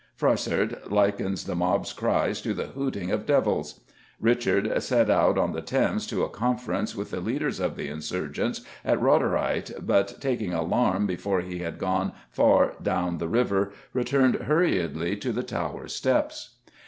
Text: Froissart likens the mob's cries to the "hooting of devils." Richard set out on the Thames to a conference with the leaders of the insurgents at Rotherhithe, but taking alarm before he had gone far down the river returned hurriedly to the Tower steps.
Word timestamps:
Froissart 0.15 0.89
likens 0.91 1.43
the 1.45 1.53
mob's 1.53 1.93
cries 1.93 2.41
to 2.41 2.55
the 2.55 2.65
"hooting 2.69 3.11
of 3.11 3.27
devils." 3.27 3.81
Richard 4.19 4.81
set 4.81 5.11
out 5.11 5.37
on 5.37 5.51
the 5.51 5.61
Thames 5.61 6.07
to 6.07 6.23
a 6.23 6.27
conference 6.29 6.95
with 6.95 7.11
the 7.11 7.19
leaders 7.21 7.59
of 7.59 7.75
the 7.75 7.87
insurgents 7.87 8.61
at 8.83 8.99
Rotherhithe, 8.99 9.69
but 9.83 10.19
taking 10.19 10.55
alarm 10.55 11.05
before 11.05 11.41
he 11.41 11.59
had 11.59 11.77
gone 11.77 12.13
far 12.31 12.73
down 12.81 13.19
the 13.19 13.27
river 13.29 13.73
returned 13.93 14.33
hurriedly 14.37 15.17
to 15.17 15.31
the 15.31 15.43
Tower 15.43 15.87
steps. 15.87 16.55